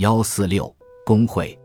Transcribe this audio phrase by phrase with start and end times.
[0.00, 0.74] 幺四六
[1.04, 1.58] 工会，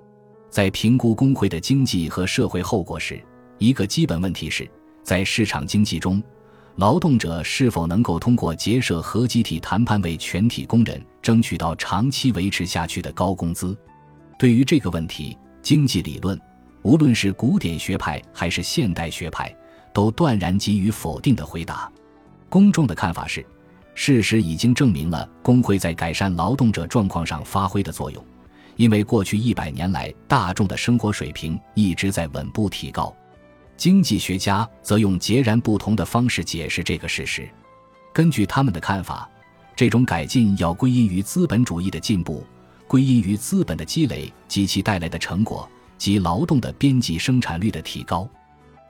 [0.50, 3.18] 在评估工会的经济和社会后果时，
[3.60, 4.70] 一个基本问题是，
[5.04, 6.22] 在市场经济中，
[6.76, 13.74] 劳动者是否能够通过结社和集体谈判为全体工人争取到长期维持下去的高工资？
[14.38, 16.38] 对于这个问题，经济理论，
[16.82, 19.50] 无论是古典学派还是现代学派，
[19.94, 21.90] 都断然给予否定的回答。
[22.50, 23.46] 公众的看法是。
[23.96, 28.24] 事实已经证明了工会在改善劳动者状况上发挥的作用，
[28.76, 33.16] 因为过去一百年来大众的生活水平一直在稳步提高。
[33.78, 37.50] 经济学家则用截然不同的方式解释这个事实。
[38.14, 39.30] 根据他们的看法，
[39.76, 42.46] 这种改进要归因于资本主义的进步，
[42.88, 48.30] 归因于资本的积累及其带来的成果及劳动的边际生产率的提高。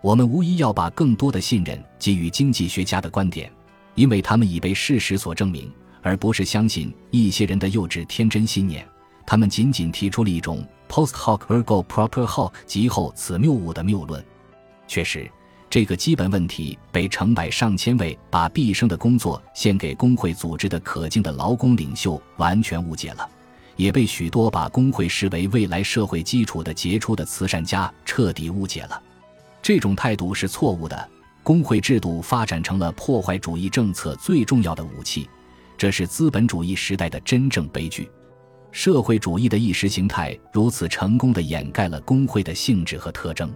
[0.02, 3.52] 我们无疑要把更多的信任给予经济学家的观点。
[3.96, 8.88] 因为他们已被事实所证明，而不是相信一些人的幼稚天真信念。
[9.26, 14.24] 他们仅仅提出了一种 post hoc ergo proper hoc 即后此谬误的谬论。
[14.88, 15.28] 确实，
[15.68, 23.28] 这个基本问题被成百上千位把毕生的工作献给工会组织的可敬的劳工领袖完全误解了，
[23.78, 29.02] 也被许多把工会视为未来社会基础的杰出的慈善家彻底误解了。
[29.62, 31.10] 这种态度是错误的。
[31.46, 35.30] 工会制度发展成了破坏主义政策最重要的武器，
[35.78, 38.10] 这是资本主义时代的真正悲剧。
[38.72, 43.54] 社会主义的意识形态如此成功地掩盖了工会的性质和特征，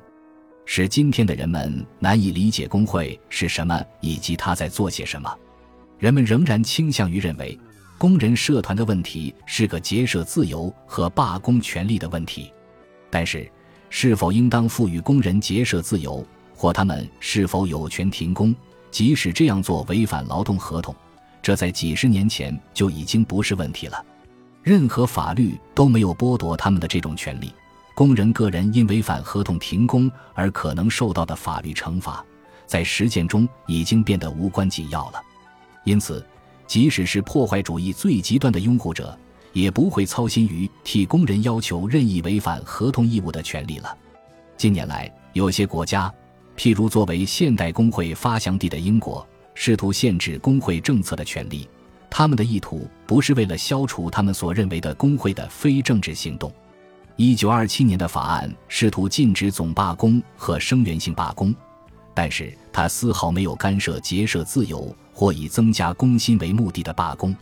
[0.68, 5.36] 使今天的人们难以理解工会是什么以及他在做些什么。
[5.98, 7.60] 人们仍然倾向于认为，
[7.98, 12.54] 工人社团的问题是个结社自由和罢工权利的问题。
[13.10, 13.52] 但是，
[13.90, 16.24] 是否应当赋予工人结社自由？
[16.60, 18.54] 或他们是否有权停工，
[18.92, 20.94] 即使这样做违反劳动合同，
[21.42, 24.06] 这在几十年前就已经不是问题了。
[24.62, 27.54] 任何法律都没有剥夺他们的这种权利。
[27.96, 32.22] 工人个人因违反合同停工而可能受到的法律惩罚，
[32.66, 35.22] 在实践中已经变得无关紧要了。
[35.86, 36.28] 因此，
[36.68, 39.18] 即使是破坏主义最极端的拥护者，
[39.54, 43.98] 也不会操心于替工人要求任意违反合同义务的权利了。
[44.58, 46.14] 近年来，有些国家。
[46.60, 49.26] 譬如，作为现代工会发祥地的英国，
[49.56, 51.66] 试图限制工会政策的权利，
[52.10, 56.52] 他们的意图不是为了消除他们所认为的工会的非政治行动。
[57.16, 61.56] 一九二七年的法案试图禁止总罢工和声援性罢工，
[62.14, 67.34] 但是他丝毫没有干涉结社自由或以增加工薪为目的的罢工。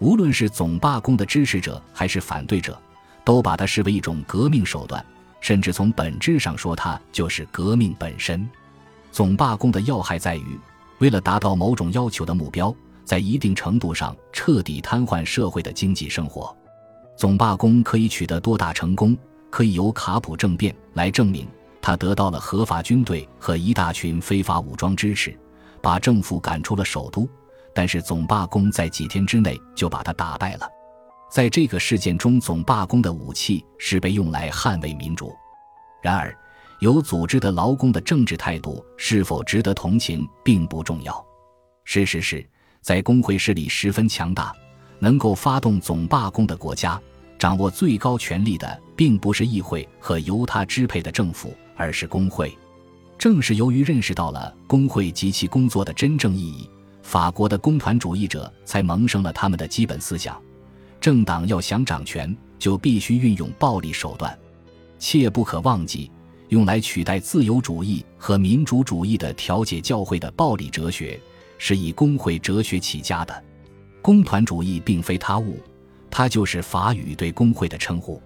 [0.00, 2.78] 无论是总罢工的支持者还是反对者，
[3.24, 5.02] 都把它视为一种革命手段。
[5.40, 8.48] 甚至从本质上说，它就是革命本身。
[9.10, 10.58] 总罢工的要害在于，
[10.98, 12.74] 为了达到某种要求的目标，
[13.04, 16.54] 在一定程度上彻底瘫痪社会的经济生活。
[17.16, 19.16] 总罢工可以取得多大成功，
[19.50, 21.48] 可以由卡普政变来证明。
[21.82, 25.36] 他得到了合法军队和一大群非法武装支持，
[25.80, 27.28] 把政府赶出了首都。
[27.72, 30.68] 但是总罢工在几天之内就把他打败了。
[31.30, 35.32] 在这个事件中，总罢工的武器是被用来捍卫民主。
[36.02, 36.36] 然而，
[36.80, 41.24] 有组织的劳工的政治态度是否值得同情并不重要。
[41.84, 42.44] 事实是，
[42.80, 44.52] 在工会势力十分强大、
[44.98, 47.00] 能够发动总罢工的国家，
[47.38, 52.52] 掌握最高权力的并不是议会和由他支配的政府，而是工会。
[53.16, 56.68] 正是由于认识到了工会及其工作的真正意义，
[57.02, 60.40] 法国的工团主义者才萌生了他们的基本思想。
[61.00, 64.38] 政党要想掌权，就必须运用暴力手段。
[64.98, 66.10] 切不可忘记，
[66.48, 71.18] 用来取代自由主义和民主主义的调解教会的暴力哲学，
[71.56, 73.44] 是以工会哲学起家的。
[74.02, 75.58] 工团主义并非他物，
[76.10, 78.22] 它就是法语对工会的称呼。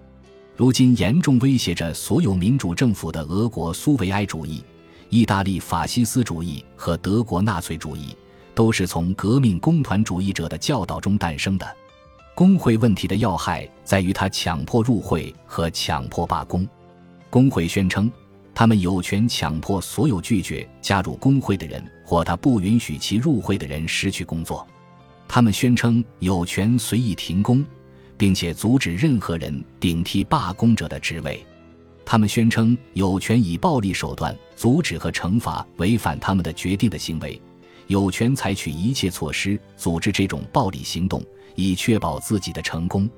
[0.57, 4.63] 如今严重威胁着所有民主政府的俄国苏维埃主义、
[5.09, 8.15] 意大利法西斯主义和德国纳粹主义，
[8.53, 11.65] 都是从革命工团主义者的教导中诞生的。
[12.35, 16.67] 工会问题的要害在于他强迫入会和强迫罢工。
[17.29, 18.11] 工会宣称，
[18.53, 24.67] 他们有权强迫所有拒绝加入工会的人，或他不允许其入会的人失去工作。
[25.29, 27.65] 他们宣称有权随意停工，
[28.17, 31.41] 并且阻止任何人顶替罢工者的职位。
[32.03, 37.41] 他们宣称有权以暴力手段阻止和惩罚违反他们的决定的行为，
[37.87, 41.23] 有权采取一切措施组织这种暴力行动。
[41.55, 43.09] 以确保自己的成功。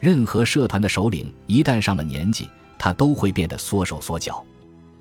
[0.00, 4.44] 任何社团的首领一旦上了年纪，他都会变得缩手缩脚。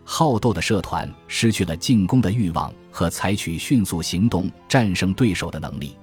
[0.06, 5.96] 好斗的社团失去了进攻的欲望和采取迅速行动战胜对手的能力。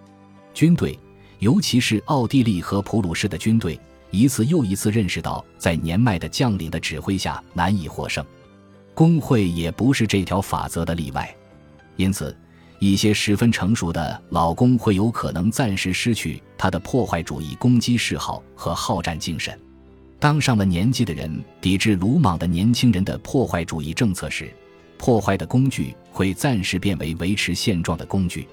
[0.55, 0.99] 军队，
[1.39, 3.79] 尤其是奥地利和普鲁士的军队，
[4.11, 8.25] 一次又一次认识到，在年迈的将领的指挥下难以获胜。
[8.95, 11.35] 工会也不是这条法则的例外，
[11.97, 12.35] 因此，
[12.81, 19.57] 一些十分成熟的老公会有可能暂时失去他的破坏主义攻击嗜好和好战精神。
[20.19, 21.31] 当上了年纪的人
[21.61, 24.51] 抵制鲁莽的年轻人的破坏主义政策时，
[24.97, 28.49] 破坏的工具会暂时变为维持现状的工具。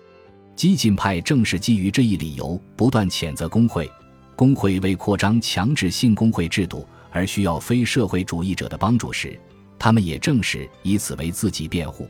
[0.57, 3.89] 激进派正是基于这一理由不断谴责工会。
[4.35, 9.39] 工会为扩张强制性工会制度而需要非社会主义者的帮助时，
[9.79, 12.09] 他们也正是以此为自己辩护。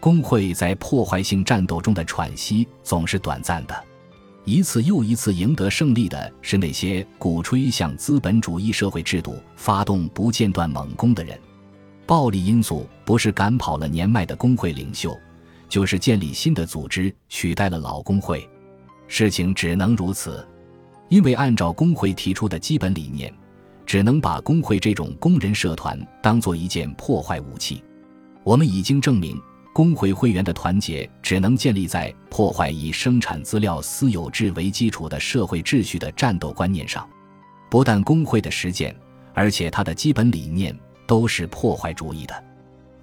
[0.00, 3.84] 工会在破坏性战斗中的喘息总是短暂的。
[4.44, 11.38] 一次又一次赢得胜利的是那些鼓吹向资本主义社会制度发动不间断猛攻的人。
[12.06, 15.14] 暴力因素不是赶跑了年迈的工会领袖，
[15.68, 18.48] 就是建立新的组织取代了老工会。
[19.06, 20.46] 事情只能如此，
[21.10, 23.30] 因为按照工会提出的基本理念，
[23.84, 27.82] 只能把工会这种工人社团当做一件破坏武器。
[28.42, 29.38] 我们已经证明。
[29.78, 37.08] 工会会员的团结只能建立在破坏以生产资料私有制为基础的社会秩序的战斗观念上。
[37.70, 38.92] 不但工会的实践，
[39.34, 40.76] 而且它的基本理念
[41.06, 42.34] 都是破坏主义的。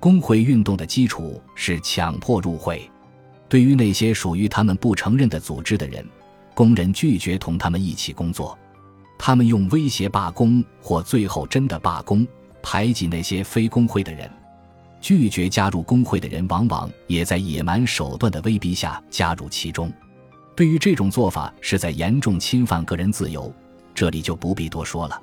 [0.01, 2.91] 工会运动的基础是强迫入会。
[3.47, 6.05] 对于那些属于他们不承认的组织的人，
[6.53, 8.59] 工人拒绝同他们一起工作。
[9.17, 12.27] 他们用威胁罢工，或最后真的罢工，
[12.61, 14.29] 排挤那些非工会的人。
[15.05, 19.93] 拒绝加入工会的人，往往也在野蛮手段的威逼下加入其中。
[20.55, 23.53] 对于这种做法是在严重侵犯个人自由，
[23.93, 25.21] 这里就不必多说了。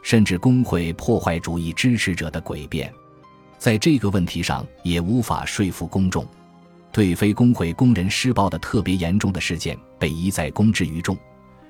[0.00, 2.88] 甚至工会破坏主义支持者的诡辩，
[3.58, 6.24] 在这个问题上也无法说服公众。
[6.92, 11.18] 对非工会工人施暴的特别严重的事件被一再公之于众，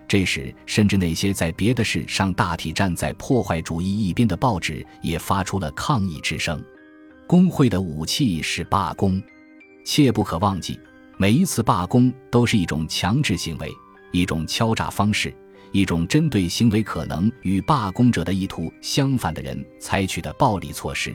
[0.07, 6.63] 这时甚至那些在别的事上大体站在破坏主义一边的报纸也发出了抗议之声。
[7.27, 9.21] 工会的武器是罢工，
[9.85, 10.79] 切不可忘记，
[11.17, 13.69] 每一次罢工都是一种强制行为，
[14.13, 15.35] 一种敲诈方式，
[15.73, 21.13] 一种针对行为可能与罢工者的意图相反的人采取的暴力措施。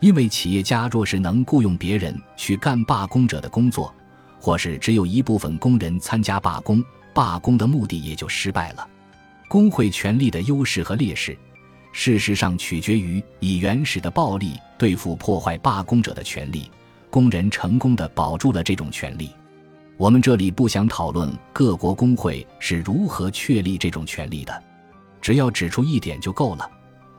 [0.00, 3.94] 因为企业家若是能雇佣别人去干罢工者的工作，
[4.40, 6.84] 或是只有一部分工人参加罢工，
[7.14, 8.84] 罢工的目的也就失败了。
[9.46, 11.38] 工会权力的优势和劣势。
[11.98, 16.70] 事实上，取决于以原始的暴力对付破坏罢工者的权利。
[17.08, 19.30] 工人成功的保住了这种权利。
[19.96, 24.62] 我们这里不想讨论各国工会是如何确立这种权利的，
[25.22, 26.70] 只要指出一点就够了：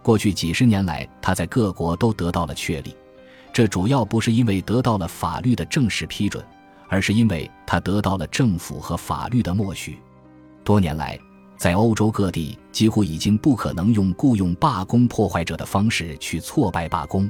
[0.04, 2.96] 过去几十年来，他在各国都得到了确立。
[3.52, 6.46] 这主要不是因为得到了法律的正式批准，
[6.88, 9.98] 而是因为他得到了政府和法律的默许。
[10.64, 11.20] 多年来。
[11.57, 17.30] 在欧洲各地，几乎已经不可能用雇佣罢工破坏者的方式去挫败罢工。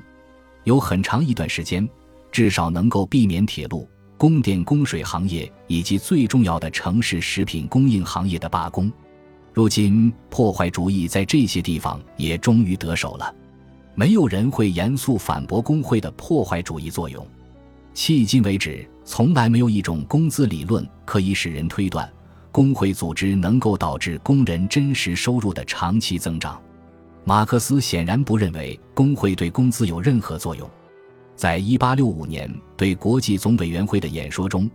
[0.65, 1.87] 有很长一段时间，
[2.29, 8.91] 至少能够避免铁路、供电、供水行业以及最重要的城市食品供应行业的罢工。
[9.53, 13.33] 如今，破坏主义在这些地方也终于得手了。
[13.95, 17.25] 没有人会严肃反驳工会的破坏主义作用。
[17.95, 22.07] 迄今为止，从来没有一种工资理论可以使人推断。
[22.57, 26.59] 工会组织能够导致工人真实收入的长期增长。
[27.23, 30.67] 马克思显然不认为工会对工资有任何作用。
[31.35, 34.67] 在一八六五年对国际总委员会的演说中，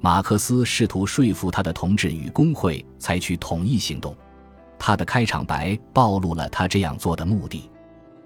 [0.00, 4.16] 马克思试图说服他的同志与工会采取统一行动。
[4.76, 7.70] 他的开场白暴露了他这样做的目的。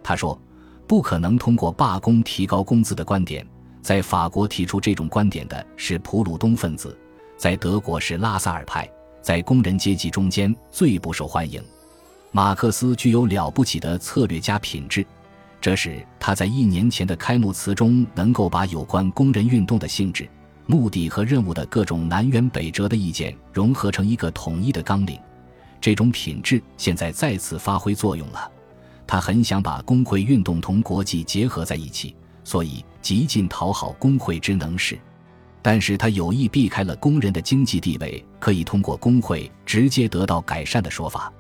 [0.02, 0.40] 他说
[0.88, 3.46] ：“不可能通过罢工提高工资的观点，
[3.82, 6.98] 在法国提出这种观点的是普鲁东分子，
[7.36, 8.90] 在德国是拉萨尔派。”
[9.22, 11.62] 在工人阶级中间最不受欢迎。
[12.32, 15.06] 马克思具有了不起的策略家品质，
[15.60, 20.28] 这使他在一年前的开幕词中能够把有关工人运动的性质、
[20.66, 25.18] 目的和任务的各种南辕北辙的意见融合成一个统一的纲领。
[25.80, 28.50] 这种品质现在再次发挥作用了。
[29.06, 34.98] 他很想把工会运动同国际结合在一起，所以极尽讨好工会之能事。
[35.62, 41.32] 但是他有意避开了工人的经济地位可以通过工会直接得到改善的说法，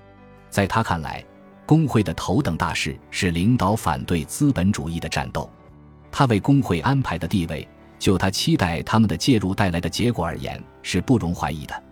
[0.48, 1.22] 在他看来，
[1.66, 5.50] 工会的头等大事是领导反对资本主义的战斗。
[6.12, 7.66] 他为工会安排的地位，
[7.98, 11.82] 就他期待他们的介入带来的结果而言，是不容怀疑的。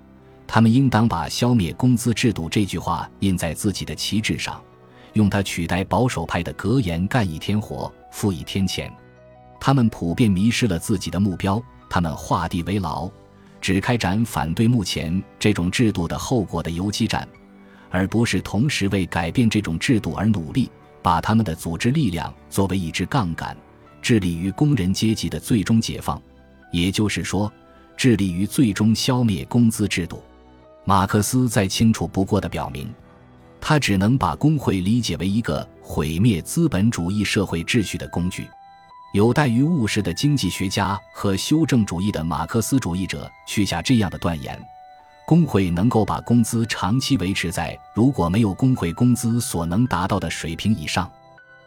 [0.47, 4.61] 他们应当把消灭工资制度这句话印在自己的旗帜上，
[5.15, 8.93] 用它取代保守派的格言“干一天活，付一天钱”。
[9.61, 11.63] 他们普遍迷失了自己的目标。
[11.91, 13.11] 他们画地为牢，
[13.61, 17.29] 只开展反对目前这种制度的后果的游击战，
[17.91, 20.71] 而不是同时为改变这种制度而努力，
[21.03, 23.57] 把他们的组织力量作为一支杠杆，
[24.01, 26.23] 致力于工人阶级的最终解放，
[26.73, 27.53] 也就是说，
[27.97, 30.23] 致力于最终消灭工资制度。
[30.85, 32.89] 马克思再清楚不过的表明，
[33.61, 38.49] 他只能把工会理解为一个毁灭资本主义社会秩序的工具。
[39.13, 44.57] 有待于务实的经济学家和修正主义的马克思主义者去下这样的断言：
[45.27, 51.11] 工会能够把工资长期维持在如果没有工会工资所能达到的水平以上。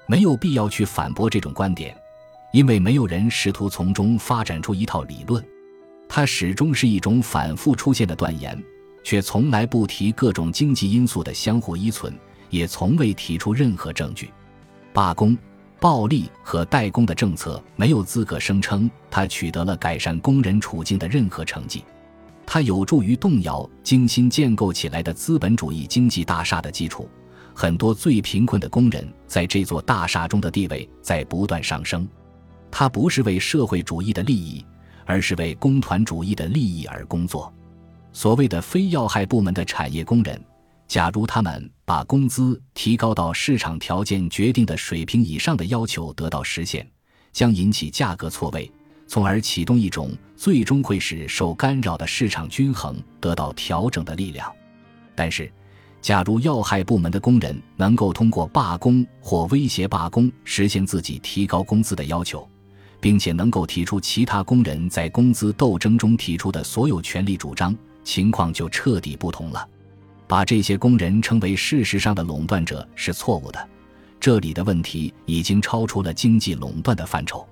[0.06, 1.94] 没有必要去反驳这种观点，
[2.54, 5.44] 因为没有人试图从中发展出一套理论。
[6.08, 8.62] 它始终是一种反复出现的断言，
[9.04, 12.14] 却从来不提各种经济因素的相互依存，
[12.50, 14.32] 也从未提出任何证据。
[14.94, 15.38] 罢工。
[15.84, 21.84] 暴力和代工的政策没有资格声称他取得了改善工人处境的任何成绩，
[22.46, 27.10] 它有助于动摇精心建构起来的资本主义经济大厦的基础。
[27.54, 32.08] 很多最贫困的工人在这座大厦中的地位在不断上升。
[32.72, 34.66] 他不是为社会主义的利益，
[35.06, 37.54] 而是为工团主义的利益而工作。
[38.14, 40.42] 所谓的非要害部门的产业工人。
[40.94, 46.88] 假如他们把工资提高到市场条件决定的水平以上的要求得到实现，
[47.32, 48.72] 将引起价格错位，
[49.08, 54.54] 从而启动一种最终会使受干扰的市场均衡得到调整的力量。
[55.16, 55.52] 但是，
[56.00, 62.48] 假如要害部门的工人能够通过罢工或威胁罢工实现自己提高工资的要求，
[63.02, 69.68] 并且能够提出其他工人在工资斗争中提出的所有权利主张，情况就彻底不同了。
[70.34, 73.70] 把这些工人称为事实上的垄断者是错误的，
[74.20, 77.48] 这里的问题已经超出了经济垄断的范畴。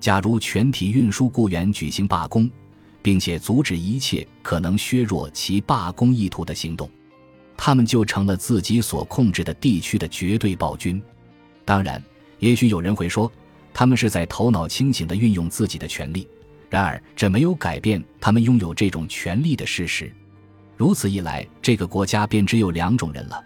[0.00, 2.50] 假如全体运输雇员举行罢工，
[3.00, 6.90] 并且阻止一切可能削弱其罢工意图的行动，
[7.56, 11.00] 他们就成了自己所控制的地区的绝对暴君。
[11.64, 12.02] 当然，
[12.40, 13.30] 也许有人会说，
[13.72, 16.26] 他们是在头脑清醒地运用自己的权利，
[16.68, 20.12] 然而这没有改变他们拥有这种权利的事实。
[20.76, 23.42] 如此一来，这个国家便只有两种人了：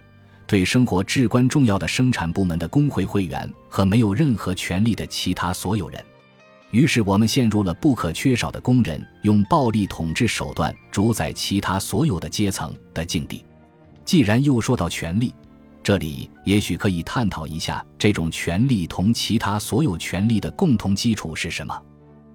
[0.47, 6.05] 对生活至关重要的生产部门的工会会员和没有任何权利的其他所有人。
[6.73, 13.45] 于是，我们陷入了不可缺少的工人用暴力统治手段主宰其他所有的阶层的境地。
[14.05, 15.33] 既然又说到权力，
[15.83, 21.81] 这里也许可以探讨一下这种权力同其他所有权利的共同基础是什么。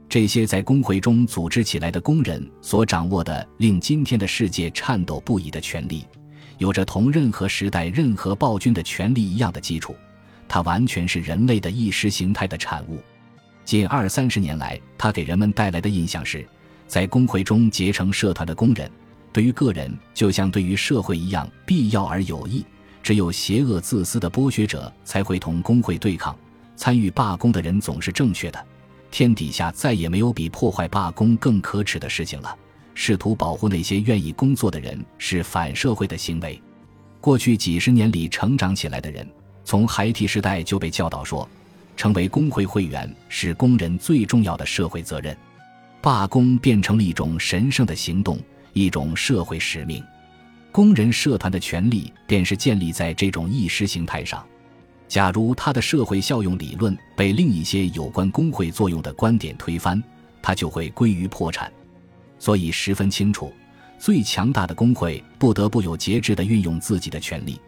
[0.08, 6.06] 这些在工会中组织起来的工人所掌握的令今天的世界颤抖不已的权利，
[6.58, 9.96] 有着同任何时代任何暴君的权利一样的基础。
[10.48, 13.00] 它完全是人类的意识形态的产物。
[13.66, 16.48] 近二三十年来，它给人们带来的印象是，
[16.88, 18.90] 在工会中结成社团的工人，
[19.34, 22.64] 对于个人就像对于社会一样必要而有益。
[23.02, 26.36] 只有邪恶自私的剥削者才会同工会对抗。
[26.76, 28.66] 参与罢工的人总是正确的。
[29.12, 32.58] 天底下再也没有比破坏罢工更可耻的事情了。
[32.94, 36.62] 试图保护那些愿意工作的人是反社会的行为。
[37.20, 39.28] 过去几十年里成长起来的人，
[39.64, 41.48] 从孩提时代就被教导说，
[41.98, 45.36] 成为工会会员是工人最重要的社会责任。
[46.02, 48.40] 罢工变成了一种神圣的行动，
[48.74, 50.04] 一种社会使命。
[50.72, 54.46] 工人社团的权利便是建立在这种意识形态上。
[55.08, 60.02] 假如他的社会效用理论被另一些有关工会作用的观点推翻，
[60.42, 61.72] 他就会归于破产。
[62.40, 63.54] 所以十分清楚，
[63.98, 67.60] 最强大的工会不得不有节制地运用自己的权利。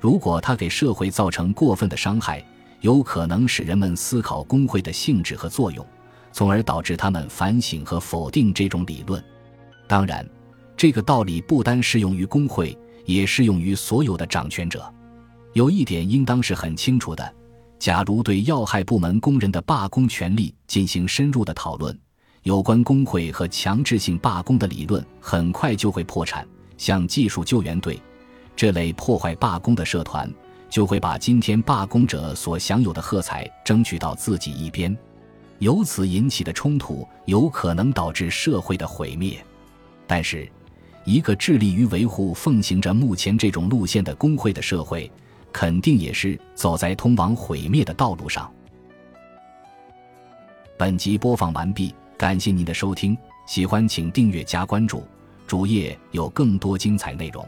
[0.00, 2.44] 如果他给社会造成过分的伤害，
[2.80, 5.86] 有可能使人们思考工会的性质和作用，
[6.32, 9.22] 从而导致他们反省和否定这种理论。
[9.86, 10.28] 当然，
[10.76, 14.92] 这个道理不单适用于工会，也适用于所有的掌权者。
[15.56, 17.34] 有一点应当是很清楚的：
[17.78, 21.98] 假如对要害部门工人的罢工权利进行深入的讨论，
[22.42, 26.46] 有关工会和强制性罢工的理论很快就会破产。
[26.76, 27.98] 像技术救援队
[28.54, 30.30] 这类破坏罢工的社团，
[30.68, 34.94] 就会把今天罢工者所享有的喝彩争取到自己一边，
[35.58, 39.42] 由此引起的冲突有可能导致社会的毁灭。
[40.06, 40.46] 但是，
[41.06, 45.10] 一个致力于维护奉行着目前这种路线的工会的社会。
[45.58, 48.52] 肯定也是走在通往毁灭的道路上。
[50.76, 55.02] 本集播放完毕，感谢您的收听，喜欢请订阅加关注，
[55.46, 57.42] 主页有更多精彩内容。